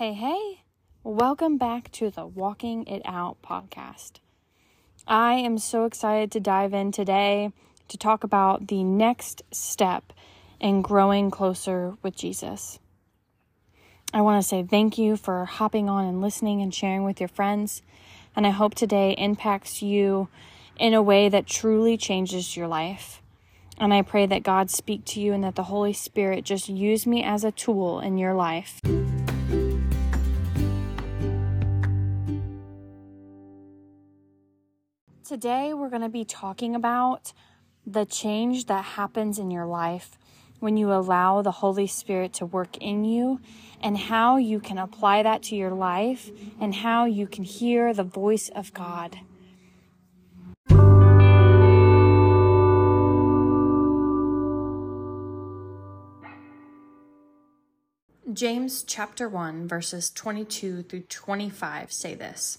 [0.00, 0.62] Hey, hey,
[1.04, 4.12] welcome back to the Walking It Out podcast.
[5.06, 7.52] I am so excited to dive in today
[7.88, 10.14] to talk about the next step
[10.58, 12.78] in growing closer with Jesus.
[14.14, 17.28] I want to say thank you for hopping on and listening and sharing with your
[17.28, 17.82] friends.
[18.34, 20.28] And I hope today impacts you
[20.78, 23.20] in a way that truly changes your life.
[23.76, 27.06] And I pray that God speak to you and that the Holy Spirit just use
[27.06, 28.80] me as a tool in your life.
[35.30, 37.32] Today, we're going to be talking about
[37.86, 40.18] the change that happens in your life
[40.58, 43.40] when you allow the Holy Spirit to work in you
[43.80, 48.02] and how you can apply that to your life and how you can hear the
[48.02, 49.20] voice of God.
[58.32, 62.58] James chapter 1 verses 22 through 25 say this.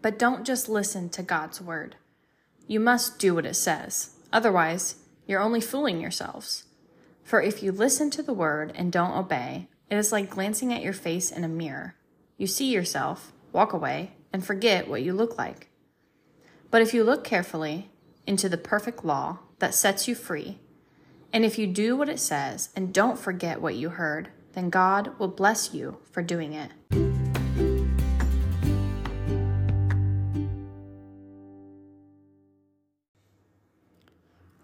[0.00, 1.96] But don't just listen to God's word.
[2.66, 4.10] You must do what it says.
[4.32, 6.64] Otherwise, you're only fooling yourselves.
[7.22, 10.82] For if you listen to the word and don't obey, it is like glancing at
[10.82, 11.94] your face in a mirror.
[12.38, 15.68] You see yourself, walk away, and forget what you look like.
[16.70, 17.90] But if you look carefully
[18.26, 20.58] into the perfect law that sets you free,
[21.32, 25.18] and if you do what it says and don't forget what you heard, then God
[25.18, 26.70] will bless you for doing it.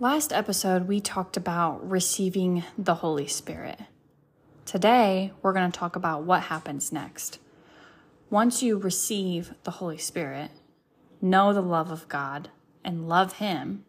[0.01, 3.81] Last episode, we talked about receiving the Holy Spirit.
[4.65, 7.41] Today, we're going to talk about what happens next.
[8.31, 10.53] Once you receive the Holy Spirit,
[11.21, 12.49] know the love of God,
[12.85, 13.87] and love Him,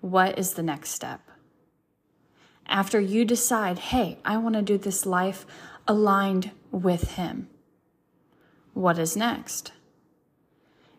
[0.00, 1.20] what is the next step?
[2.66, 5.46] After you decide, hey, I want to do this life
[5.86, 7.48] aligned with Him,
[8.72, 9.70] what is next?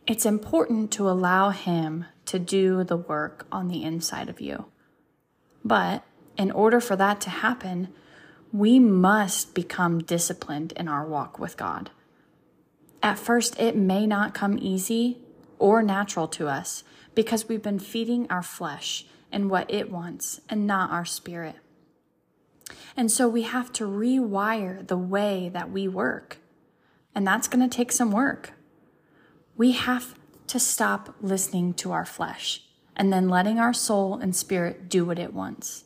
[0.07, 4.65] It's important to allow Him to do the work on the inside of you.
[5.63, 6.03] But
[6.37, 7.89] in order for that to happen,
[8.51, 11.91] we must become disciplined in our walk with God.
[13.01, 15.19] At first, it may not come easy
[15.59, 16.83] or natural to us
[17.13, 21.55] because we've been feeding our flesh and what it wants and not our spirit.
[22.97, 26.37] And so we have to rewire the way that we work.
[27.13, 28.53] And that's going to take some work.
[29.57, 30.15] We have
[30.47, 32.63] to stop listening to our flesh
[32.95, 35.83] and then letting our soul and spirit do what it wants.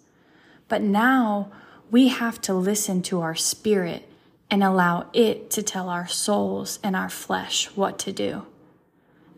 [0.68, 1.52] But now
[1.90, 4.08] we have to listen to our spirit
[4.52, 8.46] and allow it to tell our souls and our flesh what to do.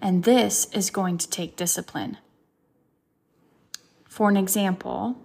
[0.01, 2.17] And this is going to take discipline.
[4.07, 5.17] For an example,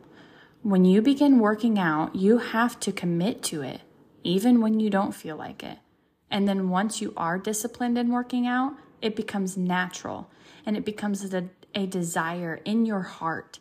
[0.63, 3.81] when you begin working out, you have to commit to it,
[4.23, 5.79] even when you don't feel like it.
[6.31, 10.31] And then once you are disciplined in working out, it becomes natural
[10.65, 13.59] and it becomes a, a desire in your heart.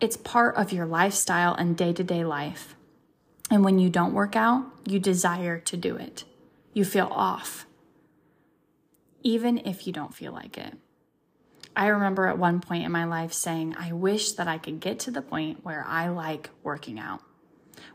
[0.00, 2.74] It's part of your lifestyle and day to day life.
[3.50, 6.24] And when you don't work out, you desire to do it.
[6.72, 7.66] You feel off,
[9.22, 10.74] even if you don't feel like it.
[11.76, 14.98] I remember at one point in my life saying, I wish that I could get
[15.00, 17.20] to the point where I like working out,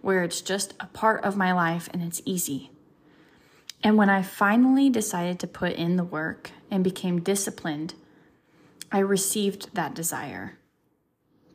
[0.01, 2.71] where it's just a part of my life and it's easy.
[3.83, 7.93] And when I finally decided to put in the work and became disciplined,
[8.91, 10.57] I received that desire.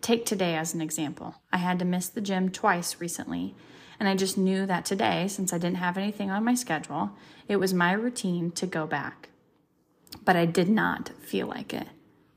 [0.00, 1.36] Take today as an example.
[1.52, 3.54] I had to miss the gym twice recently,
[3.98, 7.12] and I just knew that today, since I didn't have anything on my schedule,
[7.48, 9.28] it was my routine to go back.
[10.24, 11.86] But I did not feel like it.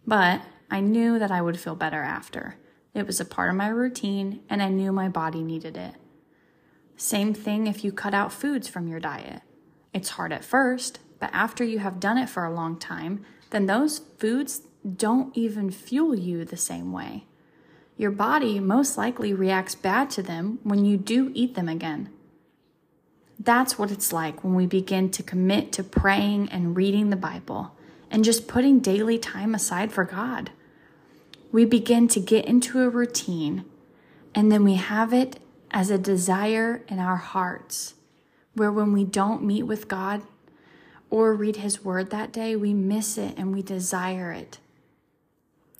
[0.05, 2.57] But I knew that I would feel better after.
[2.93, 5.95] It was a part of my routine, and I knew my body needed it.
[6.97, 9.41] Same thing if you cut out foods from your diet.
[9.95, 13.65] It's hard at first, but after you have done it for a long time, then
[13.65, 14.63] those foods
[14.97, 17.23] don't even fuel you the same way.
[17.95, 22.09] Your body most likely reacts bad to them when you do eat them again.
[23.39, 27.71] That's what it's like when we begin to commit to praying and reading the Bible
[28.11, 30.51] and just putting daily time aside for God.
[31.53, 33.63] We begin to get into a routine
[34.33, 35.39] and then we have it
[35.71, 37.94] as a desire in our hearts
[38.55, 40.23] where when we don't meet with God
[41.09, 44.59] or read His Word that day, we miss it and we desire it.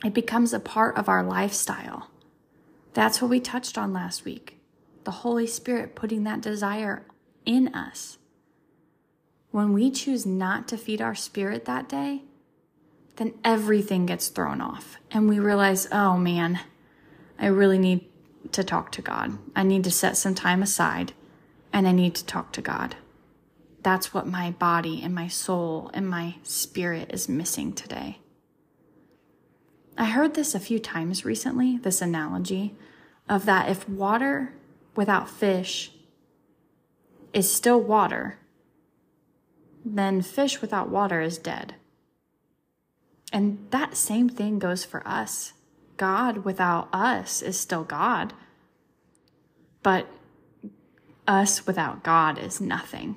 [0.04, 2.10] It becomes a part of our lifestyle.
[2.94, 4.58] That's what we touched on last week
[5.04, 7.06] the Holy Spirit putting that desire
[7.46, 8.18] in us.
[9.52, 12.24] When we choose not to feed our spirit that day,
[13.18, 16.60] then everything gets thrown off and we realize, oh man,
[17.40, 18.06] I really need
[18.52, 19.38] to talk to God.
[19.56, 21.14] I need to set some time aside
[21.76, 22.96] and I need to talk to God.
[23.84, 28.20] That's what my body and my soul and my spirit is missing today.
[29.98, 32.76] I heard this a few times recently, this analogy
[33.28, 34.54] of that if water
[34.96, 35.92] without fish
[37.34, 38.40] is still water,
[39.84, 41.76] then fish without water is dead.
[43.34, 45.52] And that same thing goes for us.
[45.98, 48.32] God without us is still God,
[49.84, 50.08] but
[51.28, 53.16] us without God is nothing.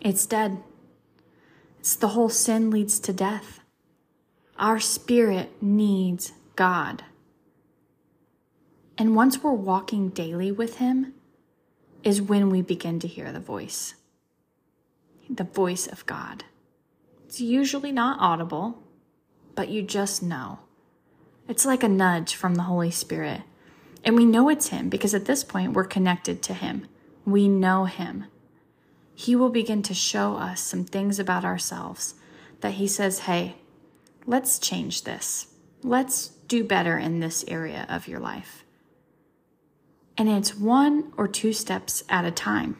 [0.00, 0.62] It's dead.
[1.78, 3.60] It's the whole sin leads to death.
[4.58, 7.04] Our spirit needs God.
[8.98, 11.14] And once we're walking daily with Him,
[12.02, 13.94] is when we begin to hear the voice
[15.28, 16.42] the voice of God.
[17.24, 18.82] It's usually not audible,
[19.54, 20.58] but you just know.
[21.46, 23.42] It's like a nudge from the Holy Spirit.
[24.04, 26.86] And we know it's Him because at this point we're connected to Him.
[27.24, 28.26] We know Him.
[29.14, 32.14] He will begin to show us some things about ourselves
[32.60, 33.56] that He says, hey,
[34.26, 35.48] let's change this.
[35.82, 38.64] Let's do better in this area of your life.
[40.16, 42.76] And it's one or two steps at a time.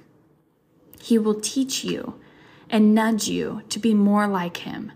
[1.01, 2.21] He will teach you
[2.69, 4.93] and nudge you to be more like Him.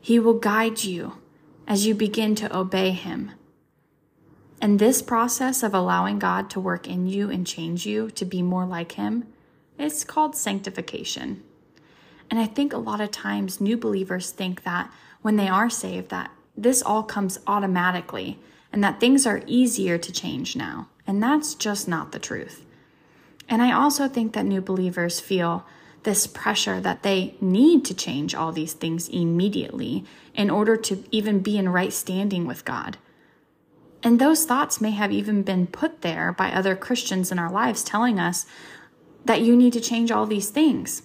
[0.00, 1.18] He will guide you
[1.66, 3.32] as you begin to obey Him.
[4.60, 8.42] And this process of allowing God to work in you and change you to be
[8.42, 9.26] more like Him,
[9.78, 11.42] it's called sanctification.
[12.30, 14.90] And I think a lot of times new believers think that
[15.22, 18.38] when they are saved, that this all comes automatically
[18.72, 20.88] and that things are easier to change now.
[21.06, 22.64] And that's just not the truth.
[23.48, 25.66] And I also think that new believers feel
[26.04, 30.04] this pressure that they need to change all these things immediately
[30.34, 32.98] in order to even be in right standing with God.
[34.04, 37.82] And those thoughts may have even been put there by other Christians in our lives
[37.82, 38.44] telling us
[39.24, 41.02] that you need to change all these things.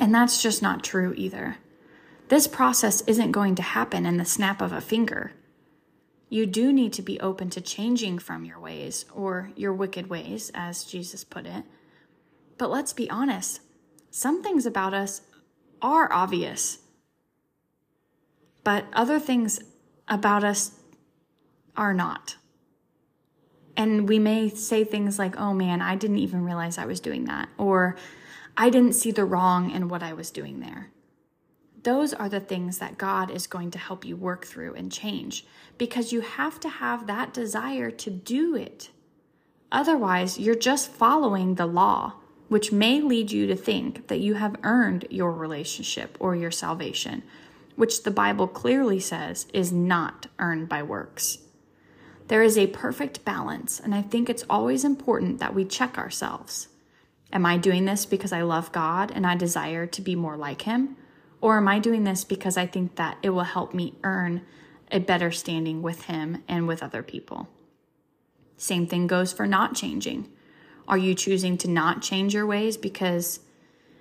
[0.00, 1.58] And that's just not true either.
[2.28, 5.32] This process isn't going to happen in the snap of a finger.
[6.28, 10.50] You do need to be open to changing from your ways or your wicked ways,
[10.54, 11.64] as Jesus put it.
[12.58, 13.60] But let's be honest,
[14.10, 15.22] some things about us
[15.80, 16.78] are obvious,
[18.64, 19.60] but other things
[20.08, 20.77] about us
[21.78, 22.36] are not.
[23.76, 27.24] And we may say things like, oh man, I didn't even realize I was doing
[27.26, 27.96] that, or
[28.56, 30.90] I didn't see the wrong in what I was doing there.
[31.84, 35.46] Those are the things that God is going to help you work through and change
[35.78, 38.90] because you have to have that desire to do it.
[39.70, 42.14] Otherwise, you're just following the law
[42.48, 47.22] which may lead you to think that you have earned your relationship or your salvation,
[47.76, 51.38] which the Bible clearly says is not earned by works.
[52.28, 56.68] There is a perfect balance, and I think it's always important that we check ourselves.
[57.32, 60.62] Am I doing this because I love God and I desire to be more like
[60.62, 60.96] Him?
[61.40, 64.42] Or am I doing this because I think that it will help me earn
[64.92, 67.48] a better standing with Him and with other people?
[68.58, 70.28] Same thing goes for not changing.
[70.86, 73.40] Are you choosing to not change your ways because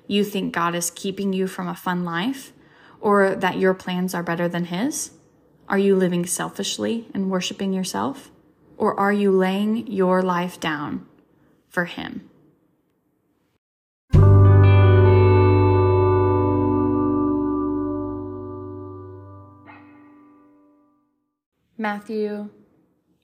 [0.05, 2.51] you think God is keeping you from a fun life
[2.99, 5.11] or that your plans are better than His?
[5.69, 8.31] Are you living selfishly and worshiping yourself?
[8.77, 11.05] Or are you laying your life down
[11.67, 12.29] for Him?
[21.77, 22.49] Matthew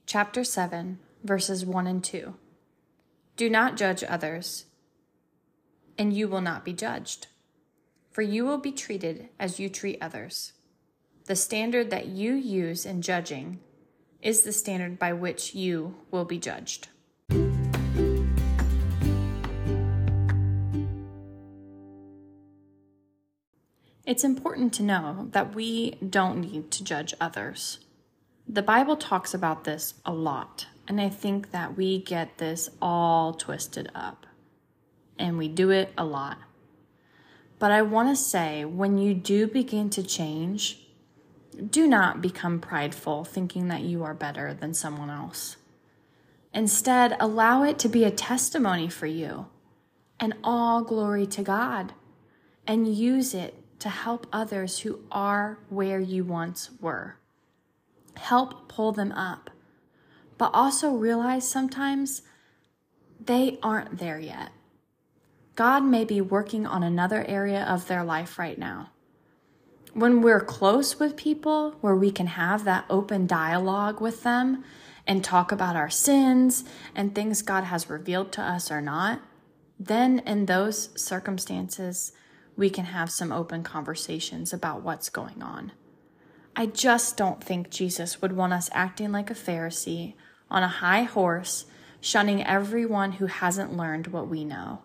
[0.04, 2.34] chapter 7, verses 1 and 2.
[3.36, 4.66] Do not judge others,
[5.96, 7.28] and you will not be judged,
[8.10, 10.52] for you will be treated as you treat others.
[11.26, 13.60] The standard that you use in judging
[14.20, 16.88] is the standard by which you will be judged.
[24.04, 27.78] It's important to know that we don't need to judge others.
[28.46, 33.32] The Bible talks about this a lot and I think that we get this all
[33.32, 34.26] twisted up
[35.18, 36.36] and we do it a lot.
[37.58, 40.83] But I want to say when you do begin to change,
[41.70, 45.56] do not become prideful thinking that you are better than someone else.
[46.52, 49.46] Instead, allow it to be a testimony for you
[50.20, 51.92] and all glory to God
[52.66, 57.16] and use it to help others who are where you once were.
[58.16, 59.50] Help pull them up
[60.38, 62.22] but also realize sometimes
[63.20, 64.50] they aren't there yet.
[65.54, 68.90] God may be working on another area of their life right now.
[69.94, 74.64] When we're close with people where we can have that open dialogue with them
[75.06, 76.64] and talk about our sins
[76.96, 79.20] and things God has revealed to us or not,
[79.78, 82.10] then in those circumstances,
[82.56, 85.70] we can have some open conversations about what's going on.
[86.56, 90.14] I just don't think Jesus would want us acting like a Pharisee
[90.50, 91.66] on a high horse,
[92.00, 94.82] shunning everyone who hasn't learned what we know.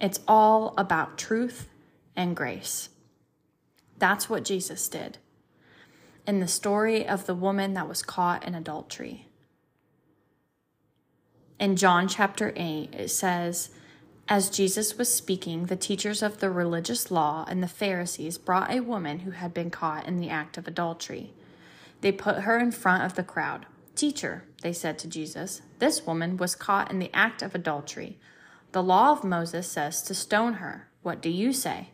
[0.00, 1.68] It's all about truth
[2.14, 2.90] and grace.
[4.00, 5.18] That's what Jesus did.
[6.26, 9.28] In the story of the woman that was caught in adultery.
[11.60, 13.70] In John chapter 8, it says,
[14.26, 18.80] as Jesus was speaking, the teachers of the religious law and the Pharisees brought a
[18.80, 21.32] woman who had been caught in the act of adultery.
[22.00, 23.66] They put her in front of the crowd.
[23.94, 28.18] Teacher, they said to Jesus, this woman was caught in the act of adultery.
[28.72, 30.88] The law of Moses says to stone her.
[31.02, 31.90] What do you say?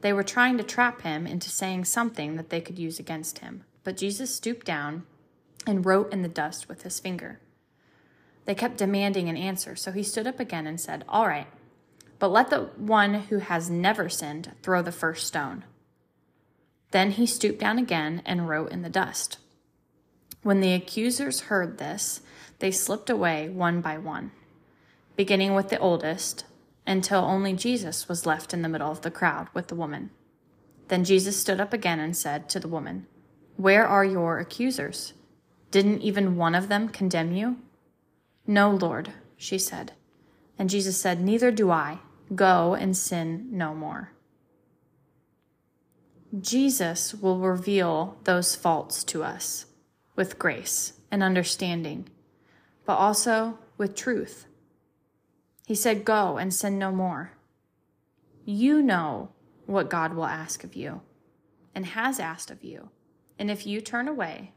[0.00, 3.64] They were trying to trap him into saying something that they could use against him.
[3.84, 5.04] But Jesus stooped down
[5.66, 7.40] and wrote in the dust with his finger.
[8.44, 11.48] They kept demanding an answer, so he stood up again and said, All right,
[12.18, 15.64] but let the one who has never sinned throw the first stone.
[16.90, 19.38] Then he stooped down again and wrote in the dust.
[20.42, 22.22] When the accusers heard this,
[22.60, 24.32] they slipped away one by one,
[25.16, 26.44] beginning with the oldest,
[26.88, 30.10] until only Jesus was left in the middle of the crowd with the woman.
[30.88, 33.06] Then Jesus stood up again and said to the woman,
[33.56, 35.12] Where are your accusers?
[35.70, 37.58] Didn't even one of them condemn you?
[38.46, 39.92] No, Lord, she said.
[40.58, 41.98] And Jesus said, Neither do I.
[42.34, 44.12] Go and sin no more.
[46.38, 49.66] Jesus will reveal those faults to us
[50.16, 52.08] with grace and understanding,
[52.84, 54.47] but also with truth.
[55.68, 57.32] He said, Go and sin no more.
[58.46, 59.28] You know
[59.66, 61.02] what God will ask of you
[61.74, 62.88] and has asked of you.
[63.38, 64.52] And if you turn away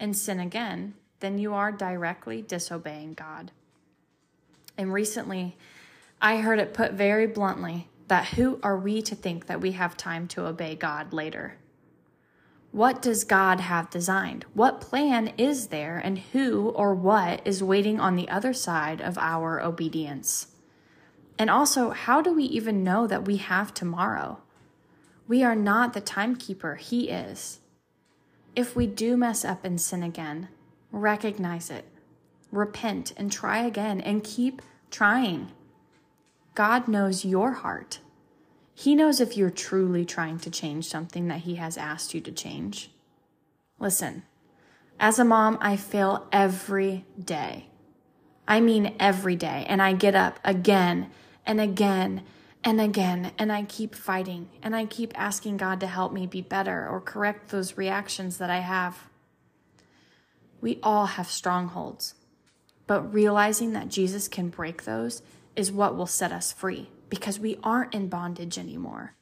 [0.00, 3.50] and sin again, then you are directly disobeying God.
[4.78, 5.58] And recently,
[6.22, 9.94] I heard it put very bluntly that who are we to think that we have
[9.94, 11.58] time to obey God later?
[12.76, 14.44] What does God have designed?
[14.52, 19.16] What plan is there, and who or what is waiting on the other side of
[19.16, 20.48] our obedience?
[21.38, 24.42] And also, how do we even know that we have tomorrow?
[25.26, 27.60] We are not the timekeeper, He is.
[28.54, 30.48] If we do mess up and sin again,
[30.92, 31.86] recognize it,
[32.52, 35.50] repent, and try again, and keep trying.
[36.54, 38.00] God knows your heart.
[38.78, 42.30] He knows if you're truly trying to change something that He has asked you to
[42.30, 42.90] change.
[43.78, 44.22] Listen,
[45.00, 47.68] as a mom, I fail every day.
[48.46, 49.64] I mean, every day.
[49.66, 51.10] And I get up again
[51.46, 52.22] and again
[52.62, 56.42] and again, and I keep fighting, and I keep asking God to help me be
[56.42, 59.08] better or correct those reactions that I have.
[60.60, 62.14] We all have strongholds,
[62.86, 65.22] but realizing that Jesus can break those
[65.54, 69.14] is what will set us free because we aren't in bondage anymore.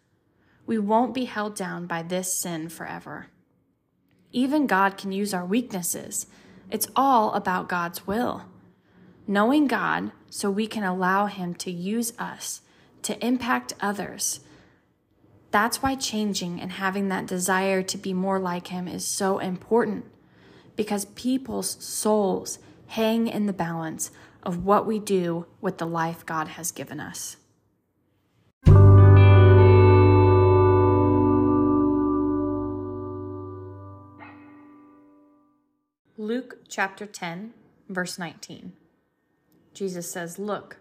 [0.67, 3.26] We won't be held down by this sin forever.
[4.33, 6.26] Even God can use our weaknesses.
[6.71, 8.47] It's all about God's will.
[9.26, 12.62] Knowing God so we can allow Him to use us
[13.05, 14.41] to impact others.
[15.50, 20.07] That's why changing and having that desire to be more like Him is so important
[20.75, 24.11] because people's souls hang in the balance
[24.43, 27.37] of what we do with the life God has given us.
[36.16, 37.54] Luke chapter 10,
[37.88, 38.73] verse 19.
[39.73, 40.76] Jesus says, Look,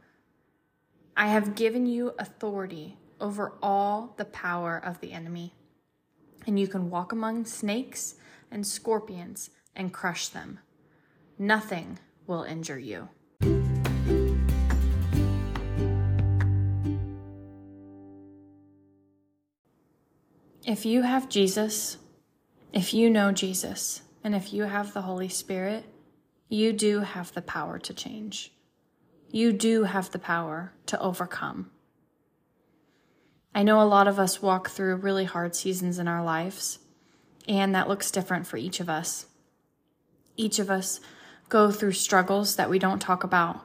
[1.18, 5.56] I have given you authority over all the power of the enemy,
[6.46, 8.14] and you can walk among snakes
[8.52, 10.60] and scorpions and crush them.
[11.40, 11.98] Nothing
[12.28, 13.10] will injure you.
[20.64, 21.98] If you have Jesus,
[22.72, 25.86] if you know Jesus, and if you have the Holy Spirit,
[26.48, 28.54] you do have the power to change.
[29.30, 31.72] You do have the power to overcome.
[33.56, 36.80] I know a lot of us walk through really hard seasons in our lives,
[37.48, 39.28] and that looks different for each of us.
[40.38, 41.00] Each of us
[41.50, 43.62] go through struggles that we don't talk about,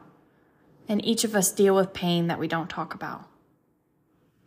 [0.89, 3.29] and each of us deal with pain that we don't talk about.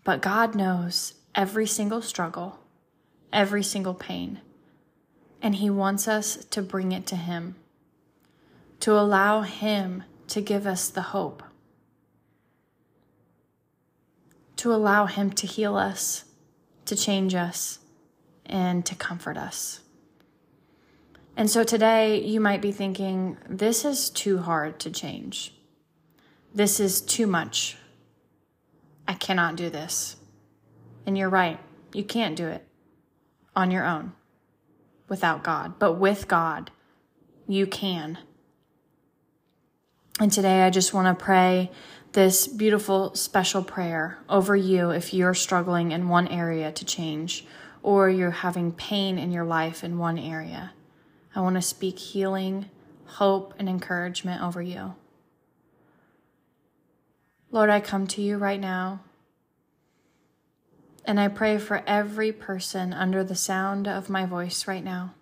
[0.04, 2.60] But God knows every single struggle,
[3.32, 4.42] every single pain,
[5.42, 7.56] and He wants us to bring it to Him,
[8.80, 11.44] to allow Him to give us the hope,
[14.58, 16.26] to allow Him to heal us,
[16.86, 17.80] to change us,
[18.46, 19.82] and to comfort us.
[21.36, 25.56] And so today you might be thinking, this is too hard to change.
[26.54, 27.78] This is too much
[29.08, 30.18] I cannot do this.
[31.06, 31.60] And you're right,
[31.94, 32.68] you can't do it
[33.56, 34.14] on your own
[35.12, 35.78] without God.
[35.78, 36.72] But with God,
[37.46, 38.18] you can.
[40.22, 41.70] And today I just want to pray
[42.14, 47.46] this beautiful special prayer over you if you're struggling in one area to change
[47.84, 50.72] or you're having pain in your life in one area.
[51.36, 52.70] I want to speak healing,
[53.06, 54.96] hope, and encouragement over you.
[57.52, 59.02] Lord, I come to you right now.
[61.06, 65.16] And I pray for every person under the sound of my voice right now.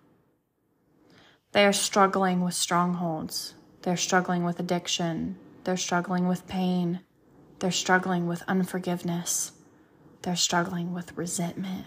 [1.52, 3.54] They are struggling with strongholds.
[3.82, 5.36] They're struggling with addiction.
[5.64, 7.00] They're struggling with pain.
[7.58, 9.52] They're struggling with unforgiveness.
[10.22, 11.86] They're struggling with resentment.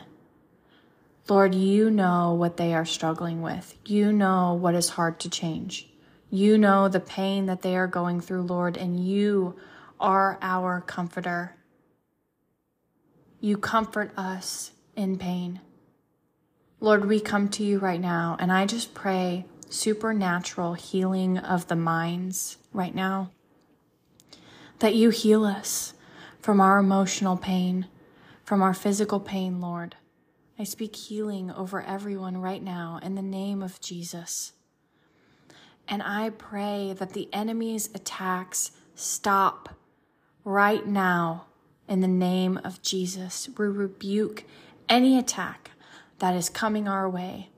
[1.29, 3.77] Lord, you know what they are struggling with.
[3.85, 5.89] You know what is hard to change.
[6.29, 9.55] You know the pain that they are going through, Lord, and you
[9.99, 11.55] are our comforter.
[13.43, 15.59] You comfort us in pain.
[16.79, 21.75] Lord, we come to you right now, and I just pray supernatural healing of the
[21.75, 23.31] minds right now.
[24.79, 25.93] That you heal us
[26.39, 27.87] from our emotional pain,
[28.45, 29.97] from our physical pain, Lord.
[30.57, 34.53] I speak healing over everyone right now in the name of Jesus.
[35.85, 39.75] And I pray that the enemy's attacks stop
[40.45, 41.47] right now
[41.87, 43.49] in the name of Jesus.
[43.57, 44.43] We rebuke
[44.89, 45.71] any attack
[46.19, 47.49] that is coming our way.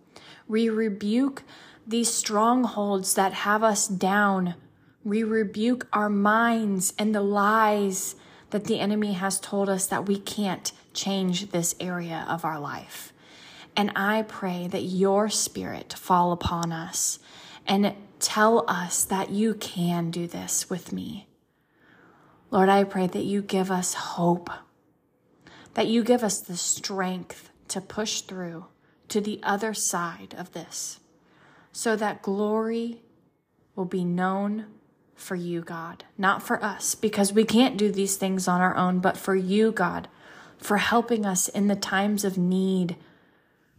[0.48, 1.44] We rebuke
[1.88, 4.55] these strongholds that have us down.
[5.03, 8.15] We rebuke our minds and the lies
[8.50, 13.12] that the enemy has told us that we can't change this area of our life.
[13.75, 17.20] And I pray that your spirit fall upon us
[17.67, 21.27] and tell us that you can do this with me.
[22.55, 24.50] Lord, I pray that you give us hope,
[25.74, 28.68] that you give us the strength to push through
[29.09, 31.01] to the other side of this
[31.74, 33.01] so that glory
[33.75, 34.68] will be known
[35.15, 39.00] for you, God, not for us, because we can't do these things on our own,
[39.00, 40.07] but for you, God,
[40.57, 42.96] for helping us in the times of need,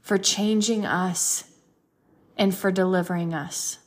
[0.03, 1.45] for changing us,
[2.37, 3.79] and for delivering us.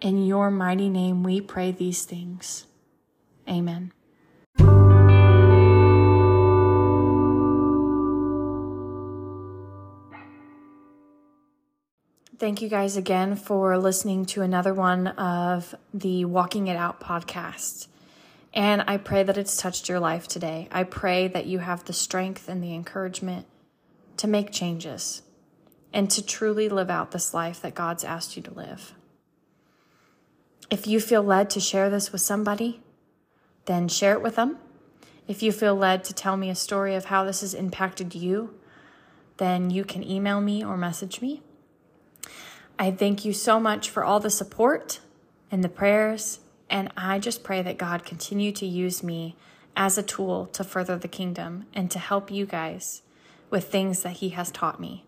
[0.00, 2.64] In your mighty name, we pray these things.
[3.48, 3.92] Amen.
[12.38, 17.86] Thank you guys again for listening to another one of the Walking It Out podcast.
[18.52, 20.66] And I pray that it's touched your life today.
[20.72, 23.46] I pray that you have the strength and the encouragement
[24.16, 25.22] to make changes
[25.92, 28.92] and to truly live out this life that God's asked you to live.
[30.68, 32.80] If you feel led to share this with somebody,
[33.66, 34.58] then share it with them.
[35.28, 38.54] If you feel led to tell me a story of how this has impacted you,
[39.36, 41.42] then you can email me or message me.
[42.78, 45.00] I thank you so much for all the support
[45.50, 49.36] and the prayers, and I just pray that God continue to use me
[49.76, 53.02] as a tool to further the kingdom and to help you guys
[53.50, 55.04] with things that He has taught me.